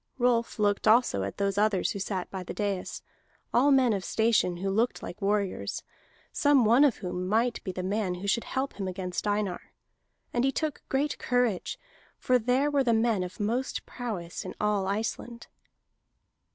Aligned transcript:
Rolf 0.17 0.57
looked 0.57 0.87
also 0.87 1.21
at 1.21 1.37
those 1.37 1.59
others 1.59 1.91
who 1.91 1.99
sat 1.99 2.27
by 2.31 2.41
the 2.41 2.55
dais, 2.55 3.03
all 3.53 3.69
men 3.69 3.93
of 3.93 4.03
station 4.03 4.57
who 4.57 4.71
looked 4.71 5.03
like 5.03 5.21
warriors, 5.21 5.83
some 6.33 6.65
one 6.65 6.83
of 6.83 6.97
whom 6.97 7.27
might 7.27 7.63
be 7.63 7.71
the 7.71 7.83
man 7.83 8.15
who 8.15 8.25
should 8.25 8.45
help 8.45 8.79
him 8.79 8.87
against 8.87 9.27
Einar. 9.27 9.73
And 10.33 10.43
he 10.43 10.51
took 10.51 10.81
great 10.89 11.19
courage, 11.19 11.77
for 12.17 12.39
there 12.39 12.71
were 12.71 12.83
the 12.83 12.95
men 12.95 13.21
of 13.21 13.39
most 13.39 13.85
prowess 13.85 14.43
in 14.43 14.55
all 14.59 14.87
Iceland. 14.87 15.45